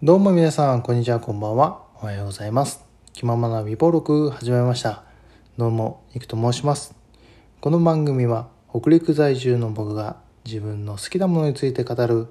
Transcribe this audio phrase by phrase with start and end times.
[0.00, 1.82] どうも皆さん、こんにちは、こんばんは。
[2.00, 2.84] おはようございます。
[3.14, 5.02] 気ままな美登録始めました。
[5.56, 6.94] どうも、いくと申します。
[7.60, 12.28] この番組は、北陸在住の僕が自分の好きなものについて語る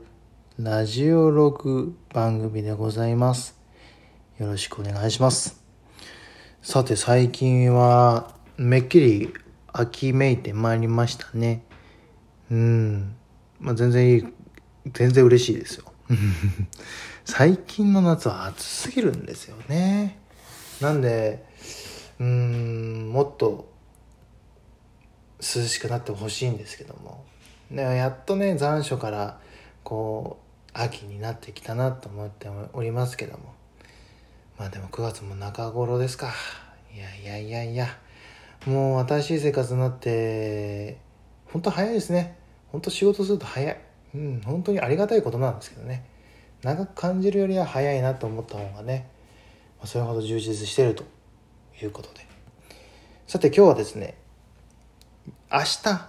[0.57, 3.59] ラジオログ番組でございます。
[4.39, 5.61] よろしくお願いします。
[6.61, 9.33] さて、最近は、めっきり
[9.73, 11.63] 秋めいてまいりましたね。
[12.49, 13.15] うん。
[13.59, 14.23] まあ、全然いい、
[14.93, 15.91] 全然嬉しいですよ。
[17.29, 20.17] 最近の夏は暑すぎるんですよね。
[20.79, 21.43] なんで、
[22.19, 23.69] うーん、もっと
[25.39, 27.25] 涼しくなってほしいんですけども。
[27.69, 29.41] ね、やっとね、残暑から、
[29.83, 33.53] こう、秋になってきたなと思っておりますけども。
[34.57, 36.33] まあでも9月も中頃ですか。
[36.95, 37.87] いやいやいやいや。
[38.65, 40.97] もう新しい生活になって、
[41.47, 42.37] 本当早いですね。
[42.71, 43.77] 本当仕事すると早い。
[44.15, 46.05] うん、本当にありがたいことなんですけどね。
[46.63, 49.09] 長く感じるよりは早いなと思った方がね、
[49.77, 51.03] まあそれほど充実してると
[51.81, 52.25] いうことで。
[53.27, 54.17] さて今日はですね、
[55.51, 56.07] 明日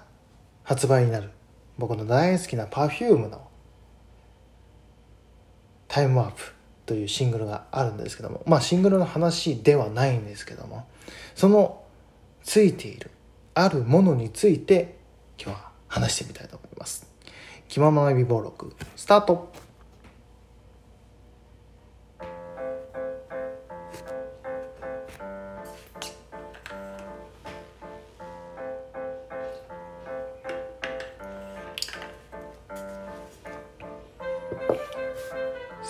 [0.62, 1.30] 発売になる
[1.78, 3.48] 僕の大好きな Perfume の
[5.88, 6.52] タイムワープ
[6.86, 10.86] というシングルがあるんですけども、まあシングルの話ではないんですけども、
[11.34, 11.82] その
[12.42, 13.10] ついている
[13.54, 14.98] あるものについて
[15.38, 17.06] 今日は話してみたいと思います。
[17.68, 19.52] 気ままな美貌録スタート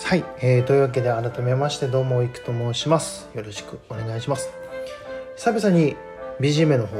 [0.09, 3.29] はい、えー、というわけで改めましてどうもいくと申します。
[3.35, 4.49] よろしくお願いします。
[5.35, 5.95] 久々に
[6.39, 6.97] BGM の方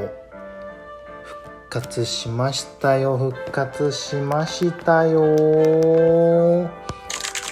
[1.24, 3.18] 復活しましたよ。
[3.18, 5.22] 復活しましたよ。
[5.26, 6.70] 復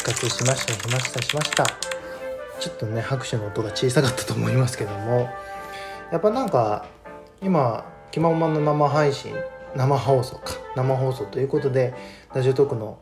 [0.04, 1.64] 活しましたしましたしました。
[2.60, 5.28] ちょっとね拍手の音が小さかったと思いますけども。
[6.12, 6.86] やっぱなんか
[7.42, 9.34] 今気ままの生配信
[9.74, 10.52] 生放送か。
[10.76, 11.94] 生放送ということで
[12.32, 13.00] ラジオトークの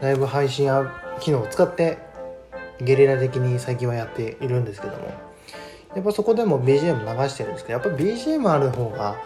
[0.00, 1.98] ライブ配信ア機能を使って
[2.80, 5.26] ゲリラ的に最近はやっているんですけども。
[5.94, 9.16] やっぱそこでも BGM 流してるんですけどやっぱ BGM ある方が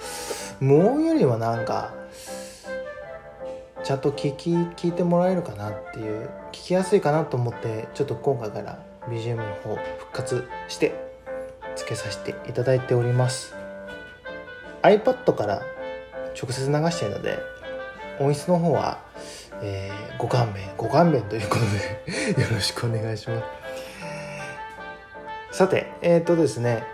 [0.61, 1.93] もうよりはなんか
[3.83, 10.95] ちゃんと聞き聞いてもらえるかなっていう聞きやすいかなと思ってちょっと今回から BGM の方復活して
[11.75, 13.57] つけさせていただいております。
[14.83, 15.63] iPad から
[16.41, 17.39] 直接流してるので
[18.21, 18.99] 音質の方は、
[19.63, 21.61] えーご勘弁ご勘弁ということ
[22.37, 23.41] で よろしくお願いしま
[25.51, 25.59] す。
[25.59, 26.85] さてえっ、ー、とですね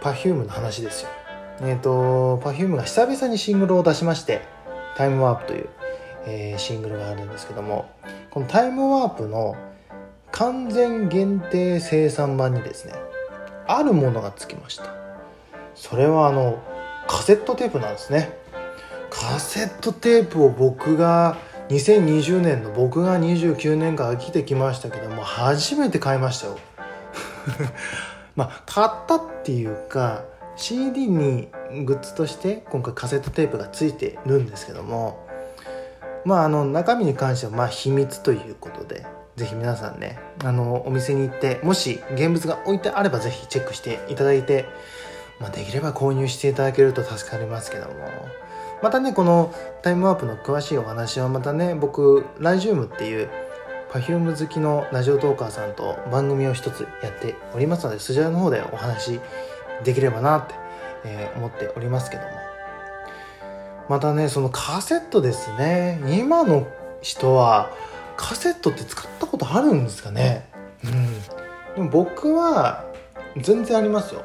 [0.00, 1.08] Perfume の話ですよ。
[1.62, 4.42] えっ、ー、と Perfume が久々にシングルを出しまして
[4.96, 5.68] タイムワープという、
[6.26, 7.86] えーシングルがあるんですけども
[8.30, 9.56] このタイムワープの
[10.32, 12.92] 完全限定生産版にですね
[13.66, 14.84] あるものがつきました。
[15.74, 16.58] それはあの
[17.06, 18.30] カセットテープなんですね。
[19.26, 21.36] カセットテープを僕が
[21.68, 26.58] 2020年の僕が29年間生きてきましたけども初めて買いましたよ。
[28.36, 30.22] まあ買ったっていうか
[30.54, 31.48] CD に
[31.84, 35.26] グッズとして今回カセットテープがついてるんですけども
[36.24, 39.04] まああの中身に関してはまあ秘密ということで
[39.34, 44.66] ぜひ皆さんねあのお店に行ってもし現物が置いてあればぜひチェックしていただいて、
[45.40, 48.45] まあ、できれば購入していただけると助かりますけども。
[48.82, 53.30] またねこのタイムワープの詳しいお話はまたね僕ラジウムっていう
[53.90, 59.20] Perfume 好きのラジオトーカーさんと番組を一つやっておりますのでそちらの方でお話
[59.84, 60.54] できればなって、
[61.04, 62.28] えー思っておりますけども。
[63.88, 66.00] またねそのカセットですね。
[66.18, 66.66] 今の
[67.00, 67.70] 人は
[68.16, 70.48] カセットって使ったことあるんですかね。
[70.84, 71.22] うん。
[71.74, 72.84] でも僕は
[73.36, 74.24] 全然ありますよ。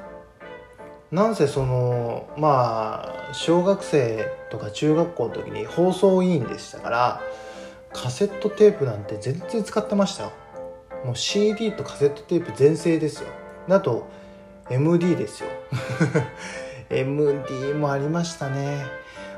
[1.11, 7.21] なんせそのまあ小学生とか中学校の時に放送委員でしたから
[7.91, 10.31] カセットテープなんて全然使ってましたよ。
[11.03, 13.29] もう CD とカセットテープ全盛ですよ。
[13.69, 14.07] あと
[14.69, 15.49] MD ですよ。
[16.89, 18.85] MD もありましたね。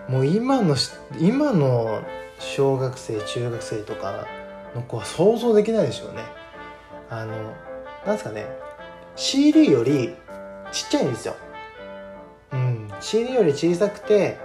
[0.07, 0.75] もう今の
[1.19, 2.03] 今の
[2.38, 4.27] 小学生中学生とか
[4.75, 6.21] の子は想像できないでしょうね。
[7.09, 7.31] あの
[8.06, 8.45] なんですかね。
[9.15, 10.15] CD より
[10.71, 11.36] ちっちゃいんですよ。
[13.03, 14.38] CD より小さくて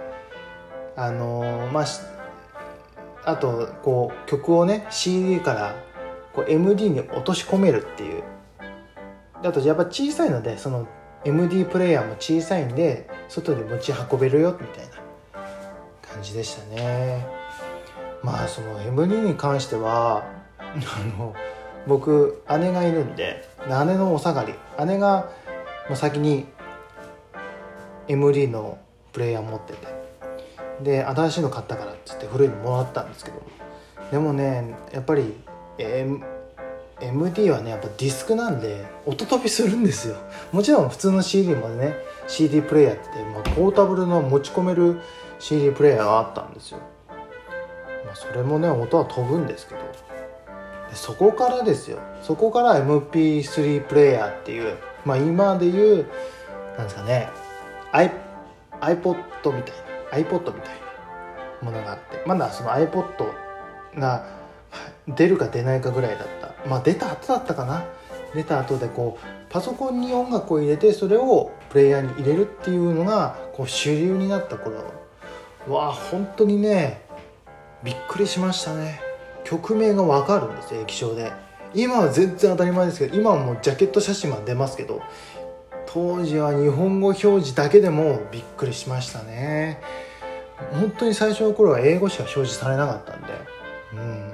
[0.97, 1.85] あのまあ
[3.23, 5.75] あとこう曲をね CD から
[6.33, 8.23] こう MD に落とし込めるっていう。
[9.41, 10.85] あとやっぱ小さいのでその
[11.23, 14.99] MD プレイヤーも小さいんで外で持ち運べるよみたいな。
[16.13, 17.25] 感じでしたね。
[18.21, 20.25] まあその MD に関しては
[20.59, 20.73] あ
[21.17, 21.33] の
[21.87, 24.53] 僕姉がいるんで姉のお下がり。
[24.85, 25.29] 姉が
[25.95, 26.45] 先に
[28.09, 28.77] MD の
[29.13, 29.99] プレイヤー持ってて。
[30.81, 33.41] で新しいの買ったからっつって古いのもらったんですけど。
[34.11, 35.35] でもねやっぱり、
[35.77, 36.23] M、
[36.99, 40.15] MD はねやっぱディスクなんで音飛びするんですよ。
[40.51, 41.95] もちろん普通の CD もね
[42.27, 44.99] CD プレイヤーって、まあ、ポータブルの持ち込める
[45.39, 46.79] CD プレイヤーがあったんですよ、
[48.05, 49.81] まあ、それもね音は飛ぶんですけど。
[50.93, 51.99] そこからですよ。
[52.23, 56.05] そこから MP3 プレイヤーっていうまあ今で言う
[56.77, 57.29] なんですかね
[57.91, 59.15] iPod
[59.51, 59.71] みた
[60.17, 60.75] いな iPod みたい
[61.61, 63.05] なものがあってまだその iPod
[63.97, 64.25] が
[65.07, 66.53] 出るか出ないかぐらいだった。
[66.69, 67.85] まあ出た後だったかな。
[68.35, 74.83] 出た後でこうパソコンに音楽を入れてそれをプレイヤーに入れるっていうのがこう主流になった頃。
[75.67, 77.01] わあ本当にね
[77.83, 79.01] びっくりしましたね。
[79.43, 81.31] 曲名が分かるんです液晶で。
[81.73, 85.03] 今は全然当たり前ですけど今はもうジャケット写真は出ますけど
[85.91, 89.81] 当時は日本語表示だけでもびっくりしましたね。
[90.71, 93.27] 本当に最初の頃は英語しか表示されなかったんで。
[93.93, 94.33] うん。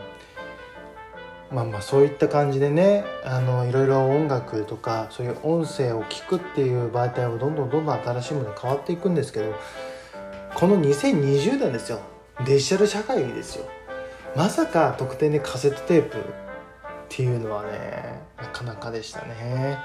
[1.52, 9.54] まあまあそういった感じでねあのいろいろ音楽とかそういう音声を聞くっていう媒体はどんどんどんどん新しいものに変わっていくんですけど
[10.56, 12.00] この2020年ですよ。
[12.46, 13.66] デジタル社会ですよ。
[14.36, 16.22] まさか特典でカセットテープっ
[17.08, 19.78] ていうのはねなかなかでしたね。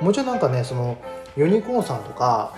[0.00, 0.98] もちろんなんかねその
[1.36, 2.54] ユニコーンさんとか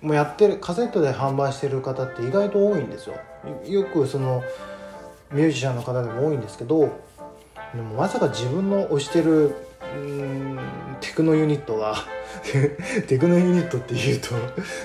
[0.00, 3.16] もうやってるカセットで販売してる方って意外と多いんですよ。
[3.66, 4.42] よくその
[5.32, 6.80] ミュージシャンの方でも多いんですけど
[7.74, 9.54] でもまさか自分の推してる
[9.96, 10.58] うん
[11.00, 11.94] テクノユニットが
[13.08, 14.34] テクノユニットっていうと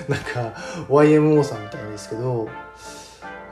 [0.08, 0.58] なんか
[0.88, 2.48] YMO さんみたいですけど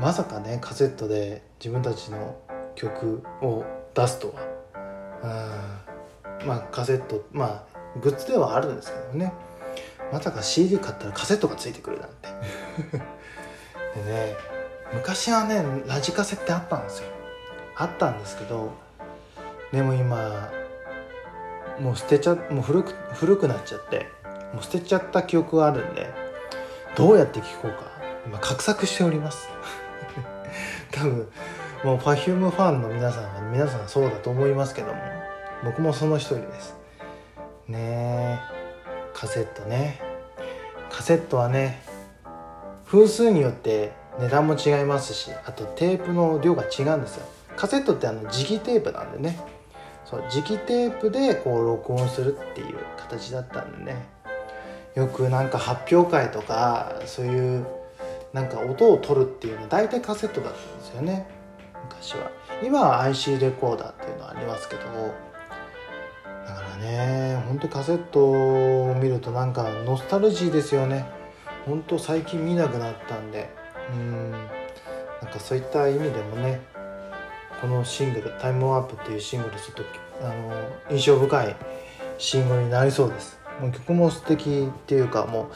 [0.01, 2.37] まさかねカセットで自分たちの
[2.75, 4.35] 曲を出すとは。
[5.23, 6.47] うん。
[6.47, 9.33] まあカセットまあグッズではあるんですけどね。
[10.13, 12.29] まさか CD 買ったらカセットがついてくるなんて。
[14.05, 14.37] でね
[14.95, 17.09] 昔はねラジカセってあったんですよ。
[17.77, 18.71] あったんですけど
[19.73, 20.51] でも今
[21.81, 24.07] もう捨てちゃもう古く古くなっちゃって
[24.53, 26.11] もう捨てちゃった記憶があるんで
[26.95, 27.91] どうやって聴こうか
[28.27, 29.49] 今画策しております。
[30.93, 31.33] 多分
[31.85, 35.01] もう Perfume ファンの皆さんは皆さんそうだと思いますけども
[35.65, 36.82] 僕もその一人です。
[37.69, 38.41] ね。
[39.15, 40.01] カセットね。
[40.91, 41.83] カセットはね
[42.85, 47.27] 分数によって値段も違いますしあとテープの量が違うんですよ。
[47.57, 49.39] カセットってあの磁気テープなんでね。
[50.05, 54.07] そう磁気テープでこう録音するっていう形だったんでね。
[54.95, 57.67] よくなんか発表会とかそういう
[58.35, 61.27] なんか音を取るっていうのは大体カセットだったんですよね。
[61.89, 62.31] 昔は。
[62.63, 64.83] 今は IC レコーダーっていうのはありますけど
[66.83, 67.43] ね。
[67.49, 71.07] ほんとカセットを見るとなんかノスタルジーですよね。
[71.65, 73.49] ほんと最近見なくなったんで。
[73.95, 74.33] うん。
[75.23, 76.61] なんかそういった意味でもね
[77.61, 79.85] このシングル「タイムワープ」っていうシングルちょっと
[80.21, 80.53] あの
[80.91, 81.57] 印象深い
[82.19, 83.39] シングルになりそうです。
[83.61, 85.47] もう曲も素敵っていうかもう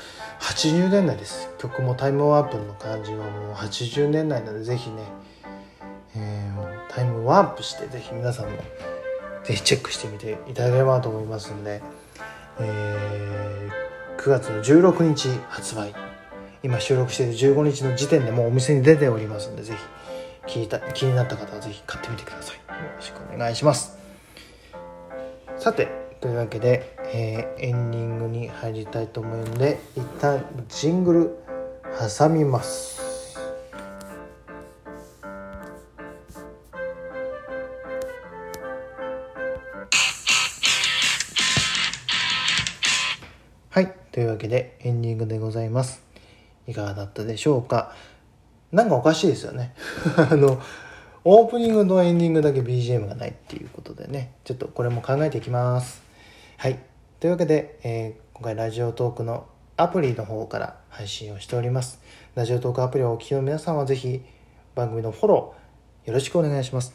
[0.41, 1.51] 80年代です。
[1.59, 5.03] 曲もタイムワープの感じはもう80年代なのでぜひね、
[6.15, 8.59] えー、タイムワープしてぜひ皆さんも
[9.47, 11.83] ぜひチェックしてみていただければと思いますんで、
[12.61, 15.95] えー、9月の16日発売。
[16.63, 19.75] 今収録している15日の時点でもうお店に出ておりますんでぜ
[20.47, 22.57] ひ聞いた気になった方はぜひ買ってみてください。
[22.57, 22.63] よ
[22.97, 23.97] ろしくお願いします。
[25.59, 25.89] さて
[26.21, 31.39] というわけでえー、エンディングに入りたいと思うので一旦ジングル
[32.19, 33.06] 挟みます。
[44.17, 46.03] というわけでエンディングでございます
[46.67, 47.93] いかがだったでしょうか？
[48.73, 49.75] なんかおかしいですよね
[50.17, 50.59] あの
[51.23, 56.01] オープニングとエンディングだけ BGM がないっていうことでねちょっとこれも考えていきます
[56.57, 56.79] はい
[57.21, 59.45] というわけで、えー、今回ラジオトークの
[59.77, 62.01] アプリの方から配信をしております。
[62.35, 64.23] ラジオトークアプリをお聞きの皆さんはぜひ
[64.75, 66.95] 番組のフォローよろしくお願いします。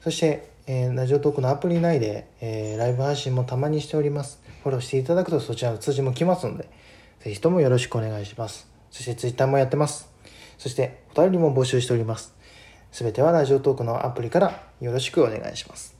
[0.00, 4.43] そして、えー、ラジオトークのアプリ内で、えー、ライブ配信もたまにしております。
[4.64, 6.70] フォローしていただくとそちらの通知も来ますので、
[7.20, 8.66] ぜひともよろしくお願いします。
[8.90, 10.08] そして Twitter もやってます。
[10.56, 12.34] そしてお便りも募集しております。
[12.90, 15.94] すべてはラジオトークのアプリからよろしくお願いします。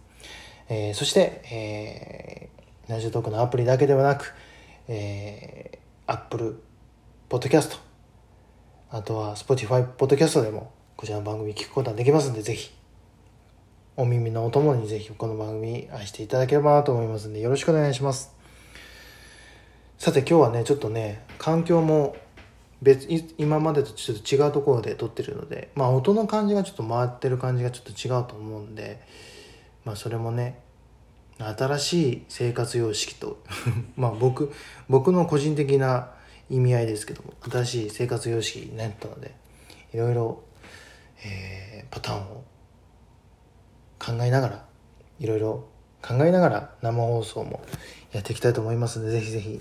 [0.71, 2.49] えー、そして、え
[2.89, 4.35] ラジオトークのアプリだけではなく、
[4.89, 6.63] えー、Apple
[7.29, 7.79] Podcast、
[8.91, 12.73] あとは Spotify Podcast でもこちらの番組聞くことができますので、ぜひ
[13.97, 18.34] お耳のお供にぜひこの番組愛していただければなと思いますんでよろしくお願いします
[19.99, 22.17] さて今日はねちょっとね環境も
[22.83, 23.07] 別
[23.39, 29.01] 今までとちょっと違うところで撮ってるのでまあ音の感じがちょっと回ってる感じがちょっと違うと思うんで
[29.85, 30.61] まあそれもね
[31.39, 33.43] 新しい生活様式と
[33.97, 34.53] まあ僕
[34.89, 36.13] 僕の個人的な
[36.51, 39.35] 意味合いですけども新しい生活様式になったので
[39.93, 40.43] いろいろ、
[41.25, 42.45] えー、パターンを
[43.99, 44.65] 考えながら
[45.19, 45.69] いろいろ
[46.03, 47.63] 考えながら生放送も
[48.15, 49.61] やっていきたいと思いますのでぜひぜひ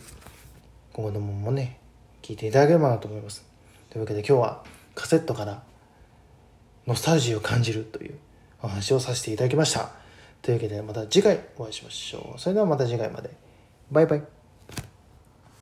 [0.94, 1.80] 今後ともね
[2.22, 3.44] 聞いていただければなと思います。
[3.90, 4.64] というわけで今日は
[4.96, 5.64] カセットから
[6.86, 8.18] ノスタルジーを感じるという
[8.62, 9.90] お話をさせていただきました。
[10.42, 12.40] というわけでまた次回お会いしましょう。
[12.40, 13.32] それではまた次回まで。
[13.92, 14.43] バイバイ。